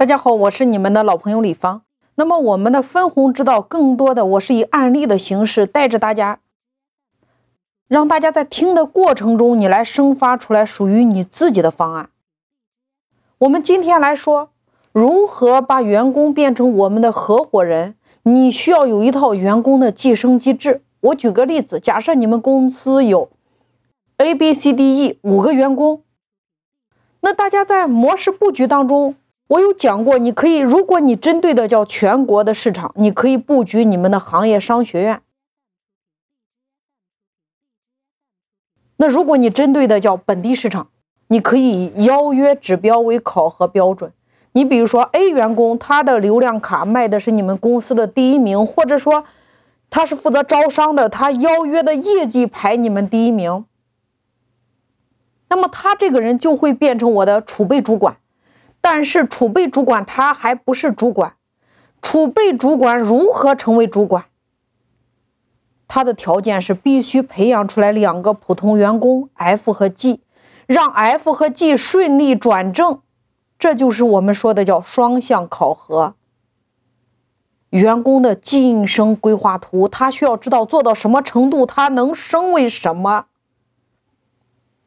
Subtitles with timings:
[0.00, 1.82] 大家好，我是你们的老朋友李芳。
[2.14, 6.40] 那么我们的分红之道，更多的我是以案例的形式带着大家，
[7.86, 12.08] 让大家在听的过程中，你来生发出来属于你自己的方案。
[13.40, 14.48] 我们今天来说，
[14.92, 17.94] 如何把员工变成我们的合伙人？
[18.22, 20.80] 你需要有一套员工的晋升机制。
[21.00, 23.28] 我举个例子，假设你们公司有
[24.16, 26.02] A、B、C、D、E 五个员工，
[27.20, 29.16] 那大家在模式布局当中。
[29.50, 35.20] 我有讲过，你可以，如果你针对的叫全国的市场，你可以布局你们的行业商学院。
[38.98, 40.88] 那如果你针对的叫本地市场，
[41.28, 44.12] 你可以以邀约指标为考核标准。
[44.52, 49.24] 你比如说 A 员工，他的流量卡卖的是你们公司的第一名，或者说
[49.88, 53.64] 他是负责招商的，他邀约的业绩排你们第一名，
[55.48, 58.16] 那么他这个人就会变成我的储备主管。
[58.82, 61.34] 但是储备主管他还不是主管，
[62.00, 64.24] 储备主管如何成为主管？
[65.86, 70.22] 他的条件是必须培养出来两个普通员工 F 和 G，
[70.66, 73.00] 让 F 和 G 顺利转正，
[73.58, 76.14] 这就是我们说的叫双向考核。
[77.70, 83.26] 员工的晋升规划图，他需要知道做到什么程度，他能升为什么？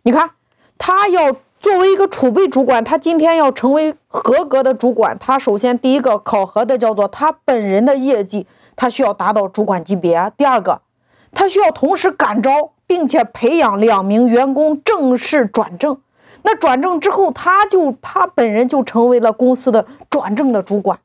[0.01, 0.31] 你看，
[0.77, 1.35] 他要。
[1.63, 10.33] 作为一个储备主管，他今天要成为合格的主管，他首先第一个考核的叫做他本人的业绩，他需要达到主管级别。
[10.35, 10.81] 第二个，
[11.31, 16.01] 他需要同时感召并且培养两名员工正式转正。
[16.41, 20.99] 那转正之后，他就他本人就成为了公司的转正的主管。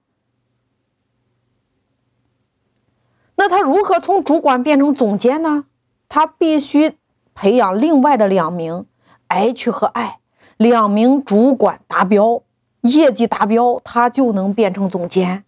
[3.37, 5.67] 那他如何从主管变成总监呢？
[6.09, 6.97] 他必须
[7.33, 8.87] 培养另外的两名
[9.29, 10.19] H 和 I。
[10.59, 12.43] 两名主管达标，
[12.81, 15.45] 业绩达标，他就能变成总监，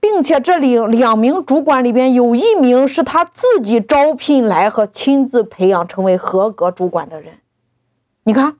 [0.00, 7.38] 并且这里两名主管里边有一名是他自己招聘来和亲自培养成为合格主管的人。
[8.24, 8.56] 你看，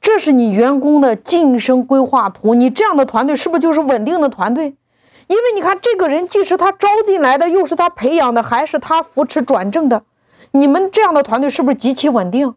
[0.00, 2.54] 这是你员工的晋升规划图。
[2.54, 4.74] 你这样的团队是不是就是稳定的团队？
[5.26, 10.04] 因为你看，这个人既是他招进来的，又是他培养的，还是他扶持转正的，
[10.52, 12.54] 你们这样的团队是不是极其稳定？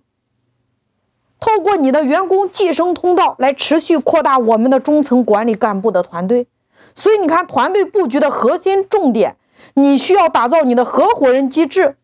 [1.40, 6.48] 透过你的员工晋升通道来持续扩大我们的中层管理干部的团队，
[6.96, 9.38] 所以你看团队布局的核心重点，
[9.76, 11.98] 你需要打造你的合伙人机制，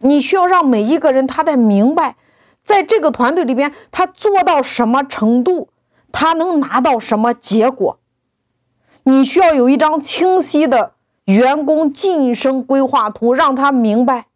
[0.00, 2.16] 你需要让每一个人他在明白，
[2.62, 5.68] 在这个团队里边他做到什么程度，
[6.12, 7.98] 他能拿到什么结果，
[9.04, 10.92] 你需要有一张清晰的
[11.24, 14.26] 员工晋升规划图，让他明白。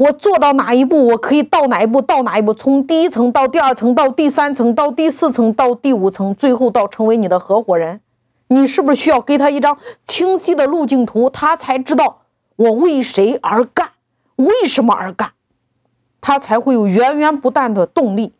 [0.00, 8.00] 我做到哪一步，我可以到哪一步，到哪一步，从第一层到第二层，到第三层，到第四层，到第五层，最后到成为你的合伙人，
[8.48, 12.22] 你是不是需要给他一张清晰的路径图，他才知道
[12.56, 13.90] 我为谁而干，
[14.36, 15.32] 为什么而干，
[16.22, 18.32] 他才会有源源不断的动力。